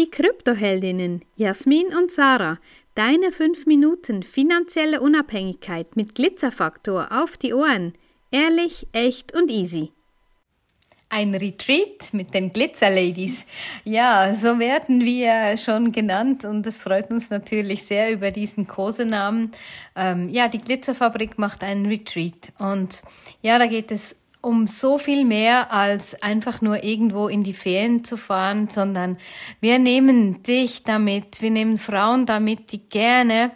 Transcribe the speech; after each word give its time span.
die 0.00 0.10
Kryptoheldinnen 0.10 1.26
Jasmin 1.36 1.88
und 1.88 2.10
Sarah. 2.10 2.58
Deine 2.94 3.32
5 3.32 3.66
Minuten 3.66 4.22
finanzielle 4.22 5.02
Unabhängigkeit 5.02 5.94
mit 5.94 6.14
Glitzerfaktor 6.14 7.08
auf 7.10 7.36
die 7.36 7.52
Ohren. 7.52 7.92
Ehrlich, 8.30 8.86
echt 8.92 9.34
und 9.34 9.50
easy. 9.50 9.92
Ein 11.10 11.34
Retreat 11.34 12.14
mit 12.14 12.32
den 12.32 12.50
Glitzerladies. 12.50 13.44
Ja, 13.84 14.32
so 14.32 14.58
werden 14.58 15.04
wir 15.04 15.58
schon 15.58 15.92
genannt 15.92 16.46
und 16.46 16.66
es 16.66 16.78
freut 16.78 17.10
uns 17.10 17.28
natürlich 17.28 17.82
sehr 17.82 18.10
über 18.10 18.30
diesen 18.30 18.66
Kosenamen. 18.66 19.50
Ähm, 19.96 20.30
ja, 20.30 20.48
die 20.48 20.60
Glitzerfabrik 20.60 21.36
macht 21.36 21.62
einen 21.62 21.84
Retreat 21.84 22.52
und 22.58 23.02
ja, 23.42 23.58
da 23.58 23.66
geht 23.66 23.90
es 23.90 24.16
um 24.40 24.66
so 24.66 24.98
viel 24.98 25.24
mehr 25.24 25.72
als 25.72 26.22
einfach 26.22 26.62
nur 26.62 26.82
irgendwo 26.82 27.28
in 27.28 27.44
die 27.44 27.52
Ferien 27.52 28.04
zu 28.04 28.16
fahren, 28.16 28.68
sondern 28.68 29.18
wir 29.60 29.78
nehmen 29.78 30.42
dich 30.42 30.82
damit, 30.82 31.42
wir 31.42 31.50
nehmen 31.50 31.78
Frauen 31.78 32.26
damit, 32.26 32.72
die 32.72 32.88
gerne, 32.88 33.52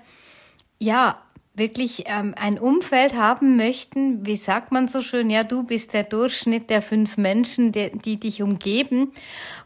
ja, 0.79 1.19
wirklich 1.57 2.05
ähm, 2.07 2.35
ein 2.37 2.59
Umfeld 2.59 3.15
haben 3.15 3.57
möchten, 3.57 4.27
wie 4.27 4.37
sagt 4.37 4.73
man 4.73 4.89
so 4.89 5.03
schön, 5.03 5.31
ja, 5.31 5.45
du 5.45 5.63
bist 5.63 5.93
der 5.93 6.03
Durchschnitt 6.03 6.69
der 6.69 6.83
fünf 6.83 7.17
Menschen, 7.17 7.71
die, 7.71 7.93
die 7.93 8.19
dich 8.19 8.43
umgeben. 8.43 9.13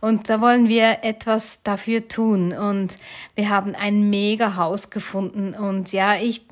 Und 0.00 0.28
da 0.28 0.40
wollen 0.42 0.68
wir 0.68 0.98
etwas 1.02 1.62
dafür 1.62 2.06
tun. 2.06 2.52
Und 2.52 2.98
wir 3.34 3.48
haben 3.48 3.74
ein 3.74 4.10
mega 4.10 4.56
Haus 4.56 4.90
gefunden. 4.90 5.54
Und 5.54 5.92
ja, 5.92 6.16
ich 6.16 6.42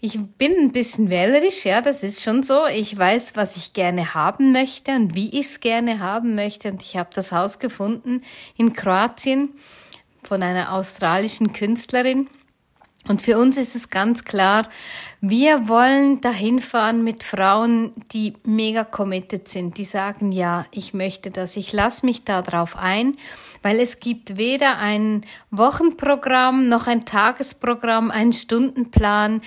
ich 0.00 0.18
bin 0.20 0.52
ein 0.58 0.72
bisschen 0.72 1.10
wählerisch, 1.10 1.64
ja, 1.64 1.80
das 1.80 2.04
ist 2.04 2.22
schon 2.22 2.44
so. 2.44 2.66
Ich 2.66 2.96
weiß, 2.96 3.34
was 3.34 3.56
ich 3.56 3.72
gerne 3.72 4.14
haben 4.14 4.52
möchte 4.52 4.92
und 4.92 5.14
wie 5.14 5.28
ich 5.30 5.46
es 5.46 5.60
gerne 5.60 5.98
haben 5.98 6.36
möchte. 6.36 6.70
Und 6.70 6.82
ich 6.82 6.96
habe 6.96 7.10
das 7.12 7.32
Haus 7.32 7.58
gefunden 7.58 8.22
in 8.56 8.74
Kroatien 8.74 9.50
von 10.22 10.42
einer 10.42 10.72
australischen 10.72 11.52
Künstlerin. 11.52 12.28
Und 13.08 13.22
für 13.22 13.38
uns 13.38 13.56
ist 13.56 13.74
es 13.74 13.90
ganz 13.90 14.24
klar, 14.24 14.68
wir 15.20 15.66
wollen 15.66 16.20
dahin 16.20 16.58
fahren 16.58 17.02
mit 17.02 17.24
Frauen, 17.24 17.92
die 18.12 18.34
mega 18.44 18.84
committed 18.84 19.48
sind, 19.48 19.78
die 19.78 19.84
sagen, 19.84 20.30
ja, 20.30 20.66
ich 20.72 20.94
möchte 20.94 21.30
das, 21.30 21.56
ich 21.56 21.72
lasse 21.72 22.04
mich 22.04 22.24
da 22.24 22.42
drauf 22.42 22.76
ein, 22.76 23.16
weil 23.62 23.80
es 23.80 23.98
gibt 23.98 24.36
weder 24.36 24.78
ein 24.78 25.22
Wochenprogramm 25.50 26.68
noch 26.68 26.86
ein 26.86 27.06
Tagesprogramm, 27.06 28.10
einen 28.10 28.34
Stundenplan, 28.34 29.40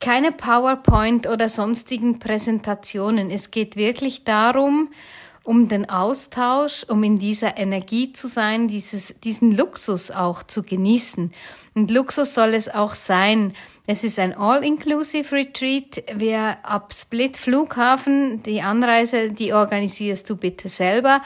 keine 0.00 0.32
PowerPoint 0.32 1.26
oder 1.26 1.48
sonstigen 1.48 2.18
Präsentationen. 2.18 3.30
Es 3.30 3.50
geht 3.50 3.76
wirklich 3.76 4.24
darum, 4.24 4.90
um 5.46 5.68
den 5.68 5.88
Austausch, 5.88 6.84
um 6.88 7.02
in 7.04 7.18
dieser 7.18 7.56
Energie 7.56 8.12
zu 8.12 8.26
sein, 8.26 8.66
dieses, 8.66 9.14
diesen 9.22 9.56
Luxus 9.56 10.10
auch 10.10 10.42
zu 10.42 10.62
genießen. 10.62 11.32
Und 11.74 11.90
Luxus 11.90 12.34
soll 12.34 12.54
es 12.54 12.68
auch 12.68 12.94
sein. 12.94 13.52
Es 13.86 14.02
ist 14.02 14.18
ein 14.18 14.36
All-Inclusive 14.36 15.30
Retreat. 15.32 16.02
Wir 16.16 16.58
ab 16.64 16.92
Split 16.92 17.36
Flughafen, 17.36 18.42
die 18.42 18.60
Anreise, 18.60 19.30
die 19.30 19.52
organisierst 19.52 20.28
du 20.28 20.36
bitte 20.36 20.68
selber. 20.68 21.22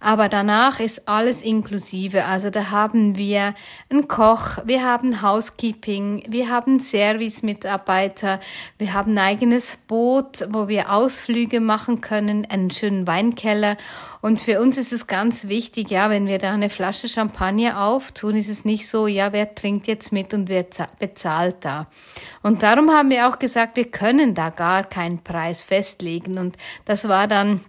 Aber 0.00 0.30
danach 0.30 0.80
ist 0.80 1.06
alles 1.06 1.42
inklusive. 1.42 2.24
Also 2.24 2.48
da 2.48 2.70
haben 2.70 3.18
wir 3.18 3.54
einen 3.90 4.08
Koch, 4.08 4.58
wir 4.64 4.82
haben 4.82 5.20
Housekeeping, 5.20 6.24
wir 6.26 6.48
haben 6.48 6.80
Service-Mitarbeiter, 6.80 8.40
wir 8.78 8.94
haben 8.94 9.12
ein 9.12 9.18
eigenes 9.18 9.76
Boot, 9.86 10.46
wo 10.48 10.68
wir 10.68 10.90
Ausflüge 10.90 11.60
machen 11.60 12.00
können, 12.00 12.46
einen 12.46 12.70
schönen 12.70 13.06
Weinkeller. 13.06 13.76
Und 14.22 14.40
für 14.40 14.60
uns 14.60 14.78
ist 14.78 14.92
es 14.92 15.06
ganz 15.06 15.48
wichtig, 15.48 15.90
ja, 15.90 16.08
wenn 16.08 16.26
wir 16.26 16.38
da 16.38 16.52
eine 16.52 16.70
Flasche 16.70 17.08
Champagner 17.08 17.82
auftun, 17.82 18.36
ist 18.36 18.48
es 18.48 18.64
nicht 18.64 18.88
so, 18.88 19.06
ja, 19.06 19.34
wer 19.34 19.54
trinkt 19.54 19.86
jetzt 19.86 20.12
mit 20.12 20.32
und 20.32 20.48
wer 20.48 20.64
bezahlt 20.98 21.56
da. 21.60 21.86
Und 22.42 22.62
darum 22.62 22.90
haben 22.90 23.10
wir 23.10 23.28
auch 23.28 23.38
gesagt, 23.38 23.76
wir 23.76 23.90
können 23.90 24.34
da 24.34 24.48
gar 24.48 24.84
keinen 24.84 25.22
Preis 25.22 25.64
festlegen. 25.64 26.38
Und 26.38 26.56
das 26.86 27.06
war 27.06 27.28
dann 27.28 27.60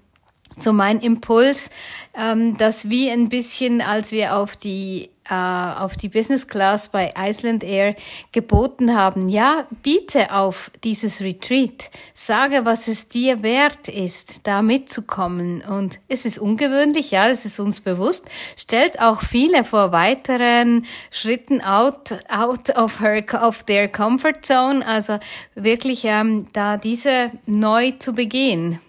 so 0.59 0.73
mein 0.73 0.99
Impuls, 0.99 1.69
ähm, 2.13 2.57
dass 2.57 2.89
wie 2.89 3.09
ein 3.09 3.29
bisschen, 3.29 3.81
als 3.81 4.11
wir 4.11 4.35
auf 4.35 4.55
die 4.55 5.09
äh, 5.29 5.33
auf 5.33 5.95
die 5.95 6.09
Business 6.09 6.47
Class 6.47 6.89
bei 6.89 7.13
Iceland 7.17 7.63
Air 7.63 7.95
geboten 8.33 8.97
haben, 8.97 9.27
ja, 9.29 9.65
biete 9.81 10.33
auf 10.33 10.71
dieses 10.83 11.21
Retreat, 11.21 11.89
sage, 12.13 12.65
was 12.65 12.89
es 12.89 13.07
dir 13.07 13.41
wert 13.41 13.87
ist, 13.87 14.41
da 14.45 14.61
mitzukommen. 14.61 15.61
Und 15.61 15.99
es 16.09 16.25
ist 16.25 16.37
ungewöhnlich, 16.37 17.11
ja, 17.11 17.29
es 17.29 17.45
ist 17.45 17.59
uns 17.59 17.79
bewusst, 17.79 18.25
stellt 18.57 18.99
auch 18.99 19.21
viele 19.21 19.63
vor 19.63 19.93
weiteren 19.93 20.85
Schritten 21.11 21.61
out, 21.61 22.13
out 22.27 22.75
of 22.75 22.99
her, 22.99 23.23
of 23.41 23.63
their 23.63 23.87
comfort 23.87 24.41
zone, 24.43 24.85
also 24.85 25.19
wirklich 25.55 26.03
ähm, 26.03 26.47
da 26.51 26.75
diese 26.75 27.31
neu 27.45 27.91
zu 27.91 28.13
begehen. 28.13 28.79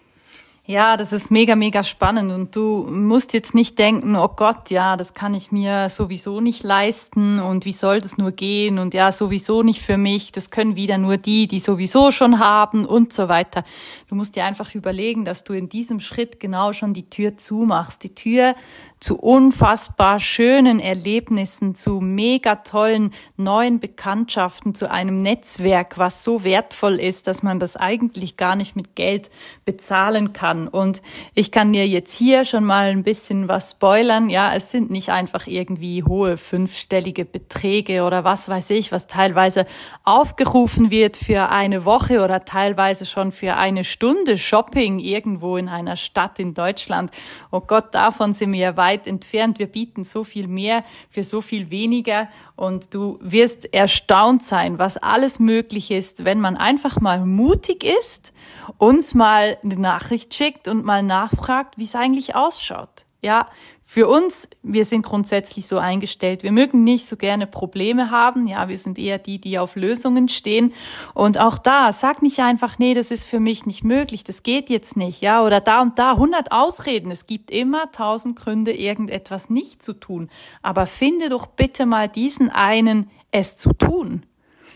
Ja, 0.65 0.95
das 0.95 1.11
ist 1.11 1.29
mega, 1.29 1.57
mega 1.57 1.83
spannend 1.83 2.31
und 2.31 2.55
du 2.55 2.87
musst 2.89 3.33
jetzt 3.33 3.53
nicht 3.53 3.77
denken, 3.77 4.15
oh 4.15 4.29
Gott, 4.29 4.69
ja, 4.69 4.95
das 4.95 5.13
kann 5.13 5.33
ich 5.33 5.51
mir 5.51 5.89
sowieso 5.89 6.39
nicht 6.39 6.63
leisten 6.63 7.41
und 7.41 7.65
wie 7.65 7.73
soll 7.73 7.99
das 7.99 8.17
nur 8.17 8.31
gehen 8.31 8.79
und 8.79 8.93
ja, 8.93 9.11
sowieso 9.11 9.61
nicht 9.61 9.81
für 9.81 9.97
mich, 9.97 10.31
das 10.31 10.51
können 10.51 10.77
wieder 10.77 10.97
nur 10.97 11.17
die, 11.17 11.47
die 11.47 11.59
sowieso 11.59 12.11
schon 12.11 12.39
haben 12.39 12.85
und 12.85 13.11
so 13.11 13.27
weiter. 13.27 13.65
Du 14.07 14.15
musst 14.15 14.37
dir 14.37 14.45
einfach 14.45 14.73
überlegen, 14.73 15.25
dass 15.25 15.43
du 15.43 15.51
in 15.51 15.67
diesem 15.67 15.99
Schritt 15.99 16.39
genau 16.39 16.71
schon 16.71 16.93
die 16.93 17.09
Tür 17.09 17.35
zumachst, 17.35 18.01
die 18.05 18.15
Tür 18.15 18.55
zu 19.03 19.19
unfassbar 19.19 20.17
schönen 20.17 20.79
Erlebnissen, 20.79 21.75
zu 21.75 21.99
mega 21.99 22.55
tollen 22.55 23.11
neuen 23.35 23.81
Bekanntschaften, 23.81 24.75
zu 24.75 24.89
einem 24.89 25.21
Netzwerk, 25.21 25.97
was 25.97 26.23
so 26.23 26.45
wertvoll 26.45 27.01
ist, 27.01 27.27
dass 27.27 27.43
man 27.43 27.59
das 27.59 27.75
eigentlich 27.75 28.37
gar 28.37 28.55
nicht 28.55 28.77
mit 28.77 28.95
Geld 28.95 29.29
bezahlen 29.65 30.31
kann. 30.31 30.52
Und 30.67 31.01
ich 31.35 31.51
kann 31.51 31.73
dir 31.73 31.87
jetzt 31.87 32.13
hier 32.13 32.45
schon 32.45 32.63
mal 32.63 32.87
ein 32.87 33.03
bisschen 33.03 33.47
was 33.47 33.71
spoilern. 33.71 34.29
Ja, 34.29 34.55
es 34.55 34.71
sind 34.71 34.89
nicht 34.89 35.09
einfach 35.09 35.47
irgendwie 35.47 36.03
hohe 36.03 36.37
fünfstellige 36.37 37.25
Beträge 37.25 38.03
oder 38.03 38.23
was 38.23 38.47
weiß 38.47 38.69
ich, 38.69 38.91
was 38.91 39.07
teilweise 39.07 39.65
aufgerufen 40.03 40.91
wird 40.91 41.17
für 41.17 41.49
eine 41.49 41.85
Woche 41.85 42.23
oder 42.23 42.45
teilweise 42.45 43.05
schon 43.05 43.31
für 43.31 43.55
eine 43.55 43.83
Stunde 43.83 44.37
Shopping 44.37 44.99
irgendwo 44.99 45.57
in 45.57 45.67
einer 45.67 45.97
Stadt 45.97 46.39
in 46.39 46.53
Deutschland. 46.53 47.11
Oh 47.51 47.59
Gott, 47.59 47.93
davon 47.93 48.33
sind 48.33 48.53
wir 48.53 48.77
weit 48.77 48.93
weit 48.93 49.07
entfernt. 49.07 49.59
Wir 49.59 49.67
bieten 49.67 50.03
so 50.03 50.23
viel 50.23 50.47
mehr 50.47 50.83
für 51.09 51.23
so 51.23 51.41
viel 51.41 51.69
weniger 51.69 52.29
und 52.55 52.93
du 52.93 53.17
wirst 53.21 53.73
erstaunt 53.73 54.43
sein, 54.43 54.77
was 54.77 54.97
alles 54.97 55.39
möglich 55.39 55.89
ist, 55.91 56.25
wenn 56.25 56.39
man 56.39 56.55
einfach 56.57 56.99
mal 56.99 57.25
mutig 57.25 57.83
ist, 57.83 58.33
uns 58.77 59.13
mal 59.13 59.57
eine 59.63 59.75
Nachricht 59.77 60.33
schickt 60.43 60.67
und 60.67 60.83
mal 60.83 61.03
nachfragt, 61.03 61.77
wie 61.77 61.85
es 61.85 61.95
eigentlich 61.95 62.35
ausschaut. 62.35 63.05
Ja, 63.21 63.47
für 63.85 64.09
uns, 64.09 64.49
wir 64.63 64.83
sind 64.83 65.03
grundsätzlich 65.03 65.67
so 65.67 65.77
eingestellt, 65.77 66.43
wir 66.43 66.51
mögen 66.51 66.83
nicht 66.83 67.07
so 67.07 67.15
gerne 67.15 67.47
Probleme 67.47 68.11
haben. 68.11 68.45
Ja, 68.47 68.67
wir 68.67 68.77
sind 68.77 68.99
eher 68.99 69.17
die, 69.17 69.39
die 69.39 69.57
auf 69.59 69.77
Lösungen 69.77 70.27
stehen. 70.27 70.73
Und 71.13 71.39
auch 71.39 71.57
da, 71.57 71.93
sag 71.93 72.21
nicht 72.21 72.39
einfach, 72.39 72.79
nee, 72.79 72.93
das 72.93 73.11
ist 73.11 73.23
für 73.23 73.39
mich 73.39 73.65
nicht 73.65 73.85
möglich, 73.85 74.25
das 74.25 74.43
geht 74.43 74.69
jetzt 74.69 74.97
nicht. 74.97 75.21
Ja, 75.21 75.45
oder 75.45 75.61
da 75.61 75.81
und 75.81 75.97
da 75.97 76.11
100 76.11 76.51
Ausreden. 76.51 77.11
Es 77.11 77.25
gibt 77.25 77.49
immer 77.49 77.91
tausend 77.91 78.37
Gründe, 78.37 78.73
irgendetwas 78.73 79.49
nicht 79.49 79.81
zu 79.81 79.93
tun. 79.93 80.29
Aber 80.61 80.85
finde 80.85 81.29
doch 81.29 81.45
bitte 81.45 81.85
mal 81.85 82.09
diesen 82.09 82.49
einen, 82.49 83.09
es 83.31 83.55
zu 83.55 83.71
tun 83.71 84.25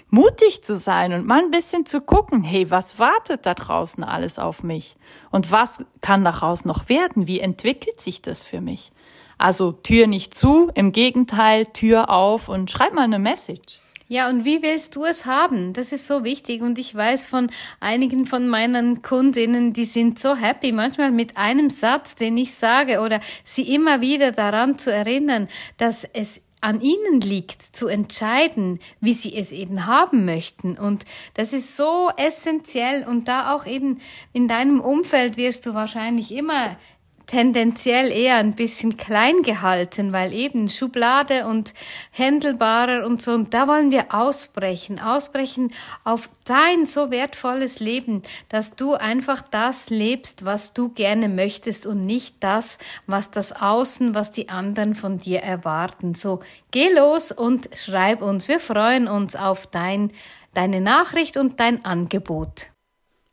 mutig 0.09 0.63
zu 0.63 0.75
sein 0.75 1.13
und 1.13 1.25
mal 1.25 1.39
ein 1.39 1.51
bisschen 1.51 1.85
zu 1.85 2.01
gucken, 2.01 2.43
hey, 2.43 2.69
was 2.69 2.99
wartet 2.99 3.45
da 3.45 3.53
draußen 3.53 4.03
alles 4.03 4.39
auf 4.39 4.63
mich? 4.63 4.95
Und 5.31 5.51
was 5.51 5.85
kann 6.01 6.23
daraus 6.23 6.65
noch 6.65 6.89
werden? 6.89 7.27
Wie 7.27 7.39
entwickelt 7.39 8.01
sich 8.01 8.21
das 8.21 8.43
für 8.43 8.61
mich? 8.61 8.91
Also 9.37 9.71
Tür 9.71 10.07
nicht 10.07 10.33
zu, 10.33 10.71
im 10.73 10.91
Gegenteil, 10.91 11.65
Tür 11.67 12.09
auf 12.09 12.49
und 12.49 12.71
schreib 12.71 12.93
mal 12.93 13.03
eine 13.03 13.19
Message. 13.19 13.81
Ja, 14.09 14.29
und 14.29 14.45
wie 14.45 14.61
willst 14.61 14.95
du 14.95 15.03
es 15.03 15.25
haben? 15.25 15.73
Das 15.73 15.91
ist 15.91 16.07
so 16.07 16.23
wichtig. 16.23 16.61
Und 16.61 16.79
ich 16.79 16.95
weiß 16.95 17.25
von 17.25 17.49
einigen 17.81 18.25
von 18.25 18.47
meinen 18.47 19.01
Kundinnen, 19.01 19.73
die 19.73 19.83
sind 19.83 20.17
so 20.17 20.33
happy, 20.33 20.71
manchmal 20.71 21.11
mit 21.11 21.35
einem 21.35 21.69
Satz, 21.69 22.15
den 22.15 22.37
ich 22.37 22.53
sage, 22.53 23.01
oder 23.01 23.19
sie 23.43 23.73
immer 23.75 23.99
wieder 23.99 24.31
daran 24.31 24.77
zu 24.77 24.93
erinnern, 24.93 25.49
dass 25.75 26.05
es 26.05 26.39
an 26.61 26.81
ihnen 26.81 27.21
liegt, 27.21 27.61
zu 27.61 27.87
entscheiden, 27.87 28.79
wie 28.99 29.13
sie 29.13 29.35
es 29.35 29.51
eben 29.51 29.85
haben 29.85 30.25
möchten. 30.25 30.77
Und 30.77 31.05
das 31.33 31.53
ist 31.53 31.75
so 31.75 32.09
essentiell. 32.17 33.07
Und 33.07 33.27
da 33.27 33.53
auch 33.53 33.65
eben 33.65 33.99
in 34.33 34.47
deinem 34.47 34.79
Umfeld 34.79 35.37
wirst 35.37 35.65
du 35.65 35.73
wahrscheinlich 35.73 36.31
immer 36.31 36.77
tendenziell 37.27 38.11
eher 38.11 38.37
ein 38.37 38.53
bisschen 38.53 38.97
klein 38.97 39.41
gehalten, 39.43 40.13
weil 40.13 40.33
eben 40.33 40.69
Schublade 40.69 41.45
und 41.45 41.73
Händelbarer 42.11 43.05
und 43.05 43.21
so, 43.21 43.33
und 43.33 43.53
da 43.53 43.67
wollen 43.67 43.91
wir 43.91 44.13
ausbrechen, 44.15 44.99
ausbrechen 44.99 45.71
auf 46.05 46.29
dein 46.45 46.85
so 46.85 47.11
wertvolles 47.11 47.79
Leben, 47.79 48.21
dass 48.49 48.75
du 48.75 48.93
einfach 48.93 49.41
das 49.41 49.89
lebst, 49.89 50.45
was 50.45 50.73
du 50.73 50.89
gerne 50.89 51.27
möchtest 51.27 51.85
und 51.85 52.05
nicht 52.05 52.37
das, 52.39 52.77
was 53.05 53.29
das 53.29 53.61
Außen, 53.61 54.15
was 54.15 54.31
die 54.31 54.49
anderen 54.49 54.95
von 54.95 55.19
dir 55.19 55.41
erwarten. 55.41 56.15
So, 56.15 56.39
geh 56.71 56.89
los 56.89 57.31
und 57.33 57.69
schreib 57.75 58.21
uns. 58.21 58.47
Wir 58.47 58.61
freuen 58.61 59.07
uns 59.09 59.35
auf 59.35 59.67
dein, 59.67 60.11
deine 60.53 60.79
Nachricht 60.79 61.35
und 61.35 61.59
dein 61.59 61.83
Angebot. 61.83 62.69